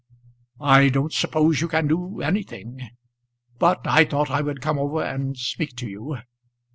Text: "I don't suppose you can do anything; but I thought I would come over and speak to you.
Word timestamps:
"I 0.59 0.89
don't 0.89 1.13
suppose 1.13 1.61
you 1.61 1.67
can 1.67 1.87
do 1.87 2.21
anything; 2.21 2.89
but 3.59 3.85
I 3.85 4.03
thought 4.03 4.31
I 4.31 4.41
would 4.41 4.59
come 4.59 4.79
over 4.79 5.03
and 5.03 5.37
speak 5.37 5.75
to 5.75 5.87
you. 5.87 6.17